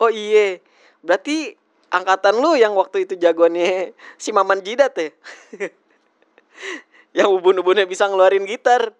Oh 0.00 0.08
iya, 0.08 0.56
berarti 1.04 1.60
angkatan 1.92 2.40
lu 2.40 2.56
yang 2.56 2.72
waktu 2.72 3.04
itu 3.04 3.20
jagoannya 3.20 3.92
si 4.16 4.32
Maman 4.32 4.64
Jidat 4.64 4.96
ya? 4.96 5.12
yang 7.20 7.28
ubun-ubunnya 7.28 7.84
bisa 7.84 8.08
ngeluarin 8.08 8.48
gitar. 8.48 8.96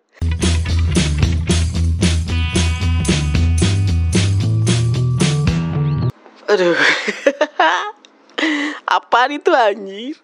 Aduh. 6.52 6.76
Apaan 9.01 9.41
itu 9.41 9.57
anjir? 9.57 10.21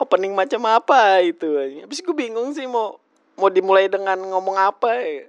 Opening 0.00 0.32
macam 0.32 0.64
apa 0.64 1.20
itu 1.20 1.44
anjir? 1.60 1.84
Habis 1.84 2.00
gue 2.00 2.16
bingung 2.16 2.56
sih 2.56 2.64
mau 2.64 2.96
mau 3.36 3.52
dimulai 3.52 3.92
dengan 3.92 4.16
ngomong 4.16 4.56
apa 4.56 4.96
ya. 4.96 5.28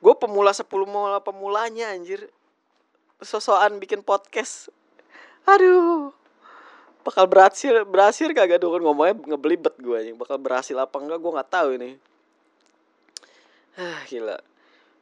Gue 0.00 0.16
pemula 0.16 0.56
10 0.56 0.64
mula 0.88 1.20
pemulanya 1.20 1.92
anjir. 1.92 2.32
Sosokan 3.22 3.78
bikin 3.78 4.02
podcast. 4.02 4.72
Aduh. 5.46 6.10
Bakal 7.04 7.28
berhasil 7.28 7.84
berhasil 7.84 8.32
kagak 8.32 8.64
dong 8.64 8.80
ngomongnya 8.80 9.20
ngebelibet 9.36 9.76
gue 9.76 9.94
anjing. 9.94 10.16
Bakal 10.16 10.40
berhasil 10.40 10.74
apa 10.80 10.96
enggak 10.98 11.20
gue 11.20 11.30
nggak 11.36 11.50
tahu 11.52 11.68
ini. 11.76 11.90
Ah, 13.76 14.00
gila. 14.08 14.40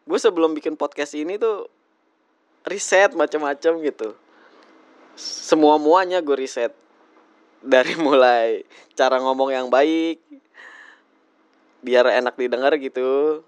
Gue 0.03 0.19
sebelum 0.19 0.53
bikin 0.59 0.75
podcast 0.75 1.15
ini 1.15 1.39
tuh 1.39 1.71
riset 2.67 3.15
macam-macam 3.15 3.83
gitu 3.83 4.15
semua 5.19 5.77
muanya 5.77 6.23
gue 6.23 6.37
riset 6.39 6.73
dari 7.63 7.95
mulai 7.99 8.65
cara 8.95 9.19
ngomong 9.19 9.51
yang 9.53 9.69
baik 9.69 10.23
biar 11.83 12.07
enak 12.23 12.39
didengar 12.39 12.75
gitu 12.79 13.43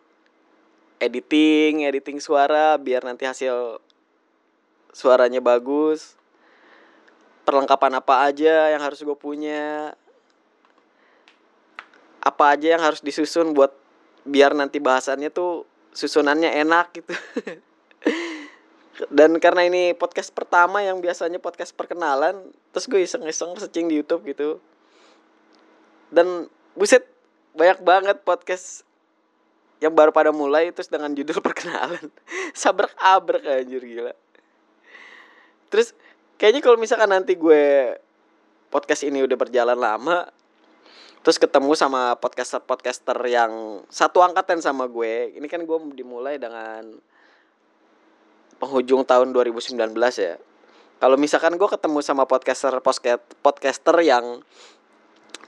editing 0.99 1.87
editing 1.87 2.19
suara 2.19 2.77
biar 2.79 3.07
nanti 3.07 3.25
hasil 3.27 3.79
suaranya 4.95 5.43
bagus 5.43 6.15
perlengkapan 7.45 8.01
apa 8.01 8.25
aja 8.25 8.73
yang 8.73 8.81
harus 8.81 9.05
gue 9.05 9.17
punya 9.19 9.93
apa 12.25 12.45
aja 12.57 12.79
yang 12.79 12.83
harus 12.83 13.05
disusun 13.05 13.53
buat 13.53 13.69
biar 14.25 14.57
nanti 14.57 14.81
bahasannya 14.81 15.29
tuh 15.29 15.69
susunannya 15.93 16.57
enak 16.65 16.87
gitu. 16.97 17.13
Dan 19.13 19.37
karena 19.43 19.69
ini 19.69 19.93
podcast 19.93 20.33
pertama 20.33 20.81
yang 20.81 21.05
biasanya 21.05 21.37
podcast 21.37 21.77
perkenalan 21.77 22.49
terus 22.73 22.89
gue 22.89 23.05
iseng-iseng 23.05 23.53
searching 23.61 23.93
di 23.93 24.01
YouTube 24.01 24.25
gitu. 24.25 24.57
Dan 26.09 26.49
buset 26.73 27.05
banyak 27.53 27.85
banget 27.85 28.17
podcast 28.25 28.89
yang 29.85 29.93
baru 29.93 30.17
pada 30.17 30.33
mulai 30.33 30.73
terus 30.73 30.89
dengan 30.89 31.13
judul 31.13 31.37
perkenalan. 31.45 32.09
Sabrak 32.57 32.97
abrak 32.97 33.45
anjir 33.45 33.85
gila 33.85 34.17
terus 35.75 35.91
kayaknya 36.39 36.63
kalau 36.63 36.79
misalkan 36.79 37.11
nanti 37.11 37.35
gue 37.35 37.99
podcast 38.71 39.03
ini 39.03 39.27
udah 39.27 39.35
berjalan 39.35 39.75
lama 39.75 40.31
terus 41.27 41.43
ketemu 41.43 41.75
sama 41.75 42.15
podcaster 42.23 42.63
podcaster 42.63 43.19
yang 43.27 43.83
satu 43.91 44.23
angkatan 44.23 44.63
sama 44.63 44.87
gue 44.87 45.35
ini 45.35 45.51
kan 45.51 45.67
gue 45.67 45.79
dimulai 45.99 46.39
dengan 46.39 46.95
penghujung 48.65 49.05
tahun 49.05 49.35
2019 49.35 49.77
ya. 50.17 50.41
Kalau 51.03 51.21
misalkan 51.21 51.61
gue 51.61 51.69
ketemu 51.69 52.01
sama 52.01 52.25
podcaster 52.25 52.73
podcaster 53.45 53.97
yang 54.01 54.41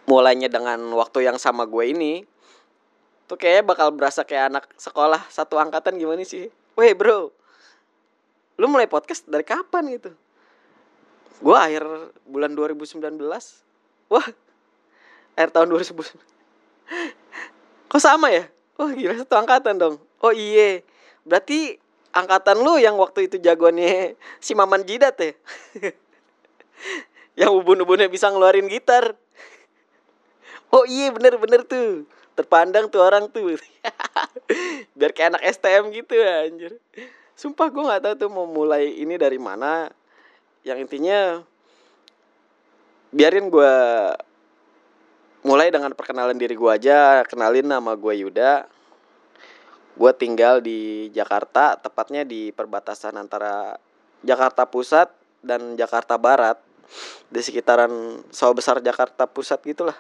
mulainya 0.05 0.53
dengan 0.53 0.79
waktu 0.93 1.25
yang 1.25 1.41
sama 1.41 1.65
gue 1.65 1.97
ini, 1.97 2.29
tuh 3.25 3.41
kayaknya 3.41 3.65
bakal 3.65 3.89
berasa 3.95 4.27
kayak 4.27 4.53
anak 4.53 4.65
sekolah 4.77 5.23
satu 5.33 5.57
angkatan 5.57 5.97
gimana 5.97 6.23
sih? 6.29 6.53
Weh 6.77 6.93
bro, 6.93 7.33
lu 8.57 8.67
mulai 8.69 8.89
podcast 8.89 9.25
dari 9.29 9.45
kapan 9.45 9.97
gitu? 9.97 10.11
Gue 11.41 11.57
akhir 11.57 11.85
bulan 12.25 12.57
2019. 12.57 13.01
Wah, 14.09 14.27
akhir 15.37 15.51
tahun 15.53 15.69
2019. 15.73 16.17
Kok 17.93 18.03
sama 18.03 18.33
ya? 18.33 18.49
Oh 18.77 18.89
gila 18.93 19.17
satu 19.17 19.37
angkatan 19.37 19.77
dong. 19.77 19.97
Oh 20.21 20.33
iye, 20.33 20.85
berarti 21.25 21.77
angkatan 22.17 22.65
lu 22.65 22.81
yang 22.81 22.97
waktu 22.97 23.29
itu 23.29 23.37
jagoannya 23.37 24.17
si 24.41 24.57
Maman 24.57 24.89
Jidat 24.89 25.21
ya 25.21 25.33
yang 27.45 27.53
ubun-ubunnya 27.53 28.09
bisa 28.09 28.33
ngeluarin 28.33 28.73
gitar 28.73 29.13
oh 30.73 30.89
iya 30.89 31.13
bener-bener 31.13 31.69
tuh 31.69 32.09
terpandang 32.33 32.89
tuh 32.89 33.05
orang 33.05 33.29
tuh 33.29 33.61
biar 34.97 35.13
kayak 35.13 35.37
anak 35.37 35.45
STM 35.45 35.93
gitu 35.93 36.17
anjir 36.25 36.73
sumpah 37.37 37.69
gue 37.69 37.85
nggak 37.85 38.03
tahu 38.03 38.15
tuh 38.17 38.31
mau 38.33 38.49
mulai 38.49 38.97
ini 38.97 39.21
dari 39.21 39.37
mana. 39.37 39.93
Yang 40.65 40.89
intinya 40.89 41.45
biarin 43.13 43.53
gue 43.53 43.75
mulai 45.47 45.71
dengan 45.71 45.95
perkenalan 45.95 46.35
diri 46.35 46.59
gue 46.59 46.71
aja 46.73 47.23
kenalin 47.29 47.69
nama 47.69 47.95
gue 47.95 48.15
Yuda. 48.27 48.67
Gue 49.97 50.13
tinggal 50.17 50.65
di 50.65 51.13
Jakarta 51.13 51.79
tepatnya 51.79 52.27
di 52.27 52.51
perbatasan 52.51 53.15
antara 53.17 53.79
Jakarta 54.25 54.67
Pusat 54.67 55.13
dan 55.45 55.79
Jakarta 55.79 56.19
Barat. 56.19 56.59
Di 57.31 57.43
sekitaran 57.43 58.23
sawah 58.33 58.55
besar 58.57 58.83
Jakarta 58.83 59.29
Pusat 59.29 59.61
gitulah 59.67 59.99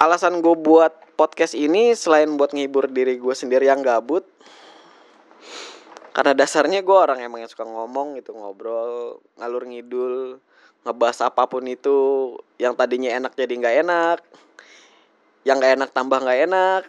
alasan 0.00 0.40
gue 0.40 0.56
buat 0.56 0.96
podcast 1.20 1.52
ini 1.52 1.92
selain 1.92 2.32
buat 2.40 2.56
ngibur 2.56 2.88
diri 2.88 3.20
gue 3.20 3.34
sendiri 3.36 3.68
yang 3.68 3.84
gabut 3.84 4.24
karena 6.16 6.32
dasarnya 6.32 6.80
gue 6.80 6.96
orang 6.96 7.20
emang 7.20 7.44
yang 7.44 7.52
suka 7.52 7.68
ngomong 7.68 8.16
gitu 8.16 8.32
ngobrol 8.32 9.20
ngalur 9.36 9.68
ngidul 9.68 10.40
ngebahas 10.88 11.28
apa 11.28 11.44
pun 11.44 11.68
itu 11.68 12.32
yang 12.56 12.72
tadinya 12.72 13.12
enak 13.12 13.36
jadi 13.36 13.52
nggak 13.52 13.76
enak 13.84 14.18
yang 15.44 15.60
nggak 15.60 15.72
enak 15.76 15.90
tambah 15.92 16.16
nggak 16.16 16.40
enak 16.48 16.82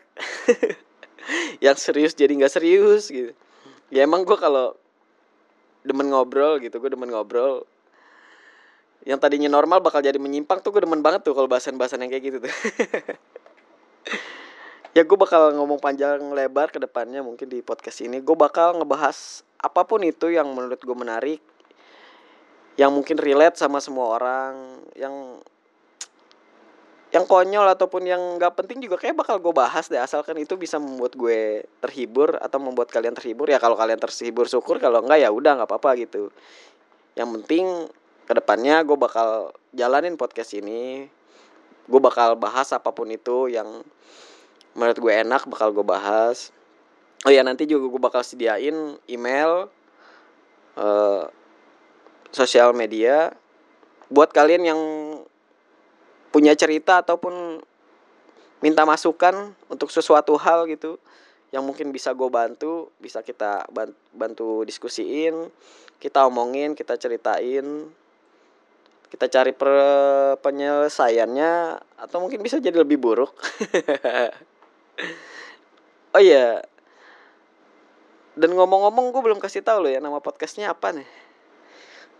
yang 1.66 1.76
serius 1.76 2.16
jadi 2.16 2.32
nggak 2.34 2.52
serius 2.52 3.12
gitu. 3.12 3.32
Ya 3.92 4.08
emang 4.08 4.24
gue 4.24 4.40
kalau 4.40 4.80
demen 5.84 6.08
ngobrol 6.08 6.64
gitu 6.64 6.80
gue 6.80 6.90
demen 6.92 7.12
ngobrol 7.12 7.68
yang 9.06 9.18
tadinya 9.18 9.50
normal 9.50 9.82
bakal 9.82 10.02
jadi 10.02 10.22
menyimpang 10.22 10.62
tuh 10.62 10.70
gue 10.74 10.86
demen 10.86 11.02
banget 11.02 11.26
tuh 11.26 11.34
kalau 11.34 11.50
bahasan-bahasan 11.50 12.06
yang 12.06 12.12
kayak 12.14 12.24
gitu 12.30 12.38
tuh. 12.46 12.54
Ya 14.92 15.08
gue 15.08 15.16
bakal 15.16 15.56
ngomong 15.56 15.80
panjang 15.80 16.20
lebar 16.36 16.68
ke 16.68 16.76
depannya 16.76 17.24
mungkin 17.24 17.48
di 17.48 17.64
podcast 17.64 18.04
ini. 18.04 18.20
Gue 18.20 18.36
bakal 18.36 18.76
ngebahas 18.76 19.40
apa 19.56 19.88
pun 19.88 20.04
itu 20.04 20.28
yang 20.28 20.52
menurut 20.52 20.84
gue 20.84 20.98
menarik 20.98 21.40
yang 22.76 22.92
mungkin 22.92 23.16
relate 23.16 23.56
sama 23.56 23.80
semua 23.80 24.20
orang 24.20 24.84
yang 25.00 25.40
yang 27.12 27.24
konyol 27.28 27.68
ataupun 27.72 28.04
yang 28.08 28.20
nggak 28.36 28.56
penting 28.56 28.84
juga 28.84 29.00
kayak 29.00 29.16
bakal 29.16 29.40
gue 29.40 29.56
bahas 29.56 29.88
deh. 29.88 29.96
Asalkan 29.96 30.36
itu 30.44 30.60
bisa 30.60 30.76
membuat 30.76 31.16
gue 31.16 31.64
terhibur 31.80 32.36
atau 32.44 32.60
membuat 32.60 32.92
kalian 32.92 33.16
terhibur 33.16 33.48
ya 33.48 33.64
kalau 33.64 33.80
kalian 33.80 34.00
terhibur 34.00 34.52
syukur. 34.52 34.76
Kalau 34.76 35.00
enggak 35.08 35.24
ya 35.24 35.32
udah 35.32 35.56
nggak 35.56 35.72
apa-apa 35.72 36.04
gitu. 36.04 36.36
Yang 37.16 37.30
penting 37.40 37.66
ke 38.26 38.34
depannya 38.38 38.84
gue 38.86 38.98
bakal 38.98 39.56
jalanin 39.74 40.16
podcast 40.16 40.54
ini. 40.58 41.08
Gue 41.90 42.02
bakal 42.02 42.38
bahas 42.38 42.72
apa 42.72 42.94
pun 42.94 43.10
itu 43.10 43.52
yang 43.52 43.84
menurut 44.78 44.98
gue 44.98 45.14
enak 45.14 45.48
bakal 45.50 45.74
gue 45.76 45.86
bahas. 45.86 46.56
Oh 47.26 47.32
ya 47.34 47.46
nanti 47.46 47.70
juga 47.70 47.86
gue 47.92 48.02
bakal 48.02 48.22
sediain 48.26 48.98
email 49.06 49.70
uh, 50.78 51.30
sosial 52.32 52.72
media 52.72 53.36
buat 54.12 54.32
kalian 54.32 54.64
yang 54.68 54.82
punya 56.32 56.56
cerita 56.56 57.04
ataupun 57.04 57.60
minta 58.64 58.88
masukan 58.88 59.52
untuk 59.68 59.92
sesuatu 59.92 60.38
hal 60.40 60.68
gitu 60.72 60.96
yang 61.52 61.68
mungkin 61.68 61.92
bisa 61.92 62.16
gue 62.16 62.30
bantu 62.32 62.88
bisa 63.04 63.20
kita 63.20 63.68
bantu 64.16 64.64
diskusiin 64.64 65.52
kita 66.00 66.24
omongin 66.24 66.72
kita 66.72 66.96
ceritain 66.96 67.92
kita 69.12 69.28
cari 69.28 69.52
per 69.52 69.70
penyelesaiannya 70.40 71.52
atau 72.00 72.18
mungkin 72.24 72.40
bisa 72.40 72.64
jadi 72.64 72.80
lebih 72.80 72.98
buruk. 72.98 73.36
Oh 76.12 76.20
iya. 76.20 76.60
Dan 78.36 78.52
ngomong-ngomong 78.56 79.16
gue 79.16 79.22
belum 79.24 79.40
kasih 79.40 79.64
tahu 79.64 79.88
lo 79.88 79.90
ya 79.92 80.04
nama 80.04 80.20
podcastnya 80.20 80.72
apa 80.72 80.92
nih. 80.92 81.08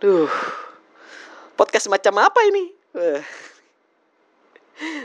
Duh. 0.00 0.32
Podcast 1.60 1.92
macam 1.92 2.16
apa 2.24 2.40
ini? 2.48 2.72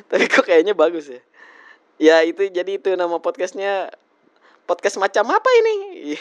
Tapi 0.09 0.23
kok 0.31 0.47
kayaknya 0.47 0.71
bagus 0.71 1.11
ya. 1.11 1.21
Ya 1.99 2.17
itu 2.23 2.47
jadi 2.47 2.79
itu 2.79 2.95
nama 2.95 3.19
podcastnya 3.19 3.91
podcast 4.63 4.95
macam 4.95 5.27
apa 5.27 5.49
ini? 5.63 6.15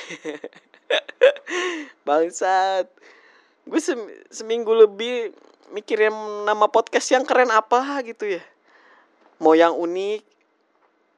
Bangsat. 2.07 2.91
Gue 3.67 3.79
sem 3.79 3.99
seminggu 4.31 4.75
lebih 4.75 5.35
mikirin 5.75 6.15
nama 6.47 6.67
podcast 6.71 7.11
yang 7.11 7.25
keren 7.27 7.51
apa 7.51 8.03
gitu 8.07 8.39
ya. 8.39 8.43
Mau 9.43 9.55
yang 9.57 9.75
unik 9.75 10.23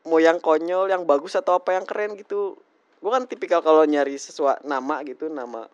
mau 0.09 0.17
yang 0.17 0.41
konyol 0.41 0.89
yang 0.89 1.05
bagus 1.05 1.37
atau 1.37 1.61
apa 1.61 1.77
yang 1.77 1.85
keren 1.85 2.17
gitu. 2.17 2.56
Gue 2.99 3.11
kan 3.12 3.29
tipikal 3.29 3.61
kalau 3.61 3.85
nyari 3.85 4.17
sesuatu 4.17 4.65
nama 4.65 5.05
gitu 5.05 5.29
nama 5.29 5.69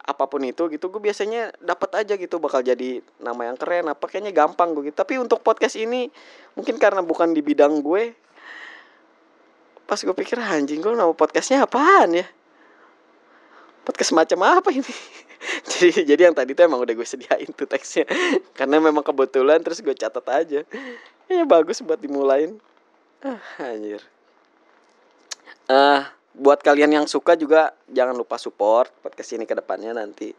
apa 0.00 0.24
pun 0.26 0.42
itu 0.42 0.66
gitu 0.72 0.90
gue 0.90 0.98
biasanya 0.98 1.54
dapat 1.60 2.02
aja 2.02 2.16
gitu 2.16 2.40
bakal 2.40 2.64
jadi 2.64 3.04
nama 3.20 3.52
yang 3.52 3.54
keren 3.60 3.86
apa 3.92 4.08
kayaknya 4.08 4.32
gampang 4.32 4.72
gue 4.72 4.90
gitu. 4.90 4.96
Tapi 4.96 5.20
untuk 5.20 5.44
podcast 5.44 5.76
ini 5.76 6.08
mungkin 6.56 6.80
karena 6.80 7.04
bukan 7.04 7.36
di 7.36 7.44
bidang 7.44 7.84
gue 7.84 8.16
pas 9.84 9.98
gue 9.98 10.14
pikir 10.14 10.38
anjing 10.38 10.78
gue 10.78 10.94
nama 10.94 11.12
podcastnya 11.12 11.66
apaan 11.66 12.16
ya? 12.16 12.26
Podcast 13.84 14.14
macam 14.16 14.40
apa 14.46 14.70
ini 14.72 14.86
jadi 15.70 16.04
jadi 16.06 16.22
yang 16.30 16.36
tadi 16.36 16.56
tuh 16.56 16.64
emang 16.64 16.80
udah 16.80 16.94
gue 16.94 17.06
sediain 17.06 17.50
tuh 17.52 17.68
teksnya. 17.68 18.08
Karena 18.58 18.80
memang 18.80 19.04
kebetulan 19.04 19.60
terus 19.60 19.84
gue 19.84 19.92
catat 19.92 20.24
aja. 20.30 20.60
Ya 21.28 21.42
bagus 21.44 21.84
buat 21.84 22.00
dimulain. 22.00 22.56
Ah 23.20 23.40
anjir. 23.60 24.00
Ah 25.68 25.74
uh, 25.74 26.00
buat 26.32 26.62
kalian 26.62 27.02
yang 27.02 27.06
suka 27.10 27.36
juga 27.36 27.74
jangan 27.90 28.16
lupa 28.16 28.38
support 28.38 28.88
podcast 29.04 29.36
ini 29.36 29.44
ke 29.44 29.52
depannya 29.52 29.92
nanti. 29.92 30.32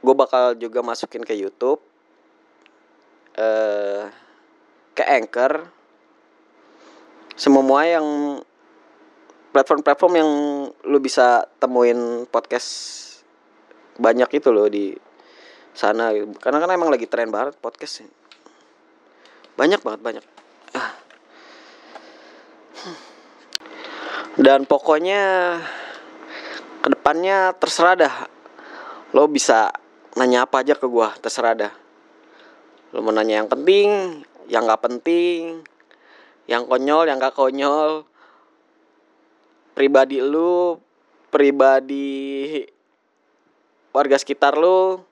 Gue 0.00 0.14
bakal 0.16 0.56
juga 0.56 0.80
masukin 0.80 1.26
ke 1.26 1.34
YouTube 1.36 1.82
uh, 3.36 4.08
ke 4.94 5.02
Anchor. 5.04 5.68
Semua 7.36 7.88
yang 7.88 8.06
platform-platform 9.50 10.12
yang 10.14 10.30
lu 10.86 10.98
bisa 11.02 11.48
temuin 11.58 12.24
podcast 12.30 13.09
banyak 14.00 14.30
itu 14.32 14.48
loh 14.48 14.66
di 14.66 14.96
sana. 15.76 16.10
Karena 16.40 16.58
kan 16.64 16.70
emang 16.72 16.88
lagi 16.88 17.04
tren 17.04 17.28
banget 17.28 17.60
podcast 17.60 18.08
banyak 19.60 19.80
banget 19.84 20.00
banyak. 20.00 20.24
Ah. 20.72 20.96
dan 24.46 24.64
pokoknya 24.64 25.20
ke 26.80 26.88
depannya 26.88 27.52
terserah 27.60 27.94
dah. 27.98 28.14
Lo 29.12 29.28
bisa 29.28 29.68
nanya 30.16 30.48
apa 30.48 30.64
aja 30.64 30.72
ke 30.78 30.88
gua 30.88 31.12
terserah 31.20 31.52
dah. 31.52 31.72
Lo 32.96 33.04
mau 33.04 33.12
nanya 33.12 33.44
yang 33.44 33.52
penting 33.52 34.24
yang 34.48 34.64
nggak 34.64 34.80
penting 34.80 35.60
yang 36.50 36.66
konyol 36.66 37.06
yang 37.06 37.22
gak 37.22 37.38
konyol. 37.38 38.02
Pribadi 39.76 40.18
lu 40.18 40.74
pribadi 41.30 42.58
warga 43.90 44.16
sekitar 44.18 44.54
lu 44.54 45.02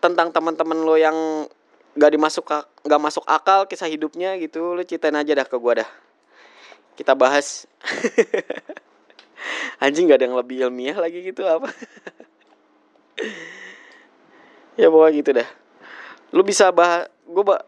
tentang 0.00 0.32
teman-teman 0.32 0.78
lu 0.84 0.96
yang 1.00 1.16
gak 1.96 2.12
dimasuk 2.12 2.44
gak 2.84 3.00
masuk 3.00 3.24
akal 3.24 3.64
kisah 3.64 3.88
hidupnya 3.88 4.36
gitu 4.36 4.76
lu 4.76 4.82
ceritain 4.84 5.16
aja 5.16 5.32
dah 5.32 5.46
ke 5.46 5.56
gua 5.56 5.84
dah. 5.84 5.90
Kita 6.94 7.16
bahas. 7.16 7.66
Anjing 9.82 10.08
gak 10.08 10.22
ada 10.22 10.26
yang 10.30 10.38
lebih 10.38 10.56
ilmiah 10.68 10.96
lagi 10.96 11.24
gitu 11.24 11.44
apa? 11.44 11.68
Ya 14.74 14.90
bawa 14.90 15.06
gitu 15.14 15.30
dah. 15.30 15.46
Lu 16.34 16.42
bisa 16.42 16.66
bahas 16.74 17.06
gue 17.30 17.46
bah 17.46 17.62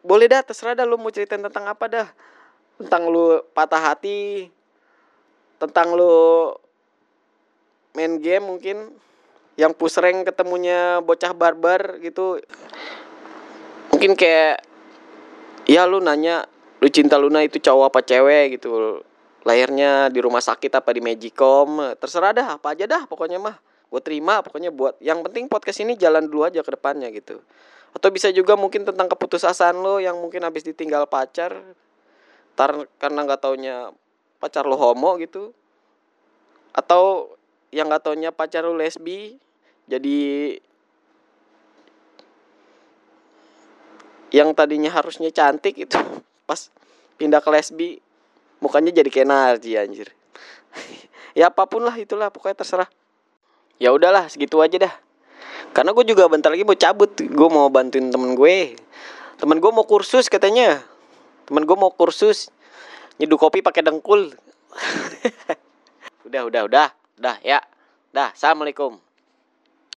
boleh 0.00 0.24
dah 0.24 0.40
terserah 0.40 0.72
dah 0.72 0.88
lu 0.88 0.96
mau 0.96 1.12
ceritain 1.12 1.36
tentang 1.36 1.68
apa 1.68 1.84
dah. 1.84 2.08
Tentang 2.80 3.12
lu 3.12 3.44
patah 3.52 3.92
hati 3.92 4.48
tentang 5.60 5.92
lu 5.92 6.56
main 7.92 8.16
game 8.16 8.48
mungkin 8.48 8.96
yang 9.60 9.76
push 9.76 10.00
rank 10.00 10.24
ketemunya 10.32 11.04
bocah 11.04 11.36
barbar 11.36 12.00
gitu. 12.00 12.40
Mungkin 13.92 14.16
kayak 14.16 14.64
ya 15.68 15.84
lu 15.84 16.00
nanya 16.00 16.48
lu 16.80 16.88
cinta 16.88 17.20
Luna 17.20 17.44
itu 17.44 17.60
cowok 17.60 17.92
apa 17.92 18.00
cewek? 18.00 18.56
gitu. 18.56 19.04
Lahirnya 19.44 20.08
di 20.08 20.20
rumah 20.24 20.40
sakit 20.40 20.72
apa 20.72 20.96
di 20.96 21.04
Magicom? 21.04 21.92
Terserah 22.00 22.32
dah 22.32 22.48
apa 22.56 22.72
aja 22.72 22.88
dah 22.88 23.04
pokoknya 23.04 23.36
mah. 23.36 23.56
Gue 23.92 24.00
terima 24.00 24.40
pokoknya 24.40 24.72
buat 24.72 24.96
yang 25.04 25.20
penting 25.20 25.44
podcast 25.50 25.84
ini 25.84 25.92
jalan 26.00 26.24
dulu 26.24 26.48
aja 26.48 26.64
ke 26.64 26.72
depannya 26.72 27.12
gitu. 27.12 27.44
Atau 27.92 28.08
bisa 28.08 28.32
juga 28.32 28.56
mungkin 28.56 28.88
tentang 28.88 29.12
keputusasaan 29.12 29.76
lo 29.76 30.00
yang 30.00 30.16
mungkin 30.16 30.40
habis 30.46 30.64
ditinggal 30.64 31.04
pacar 31.04 31.52
tar 32.56 32.88
karena 32.96 33.28
nggak 33.28 33.40
taunya 33.44 33.92
pacar 34.40 34.64
lo 34.64 34.80
homo 34.80 35.20
gitu. 35.20 35.52
Atau 36.72 37.34
yang 37.74 37.92
nggak 37.92 38.08
taunya 38.08 38.30
pacar 38.32 38.64
lo 38.64 38.72
lesbi 38.78 39.36
jadi 39.90 40.18
yang 44.30 44.54
tadinya 44.54 44.94
harusnya 44.94 45.34
cantik 45.34 45.74
itu 45.74 45.98
pas 46.48 46.70
pindah 47.18 47.42
ke 47.42 47.50
lesbi 47.50 47.90
mukanya 48.62 48.94
jadi 49.02 49.10
kayak 49.10 49.28
Narji 49.28 49.74
anjir. 49.74 50.08
Ya 51.30 51.46
apa 51.46 51.62
pun 51.70 51.86
lah 51.86 51.94
itulah 51.94 52.26
pokoknya 52.26 52.58
terserah. 52.58 52.90
Ya 53.78 53.94
udahlah 53.94 54.26
segitu 54.26 54.58
aja 54.66 54.82
dah. 54.82 54.94
Karena 55.70 55.94
gue 55.94 56.02
juga 56.02 56.26
bentar 56.26 56.50
lagi 56.50 56.66
mau 56.66 56.74
cabut 56.74 57.06
gue 57.14 57.48
mau 57.54 57.70
bantuin 57.70 58.10
temen 58.10 58.34
gue. 58.34 58.74
Temen 59.38 59.62
gue 59.62 59.70
mau 59.70 59.86
kursus 59.86 60.26
katanya. 60.26 60.82
Temen 61.46 61.62
gue 61.70 61.76
mau 61.78 61.94
kursus 61.94 62.50
nyeduh 63.22 63.38
kopi 63.38 63.62
pakai 63.62 63.86
dengkul. 63.86 64.34
Udah 66.26 66.50
udah 66.50 66.66
udah. 66.66 66.88
Udah 67.22 67.38
ya. 67.46 67.62
Dah 68.10 68.34
assalamualaikum 68.34 68.98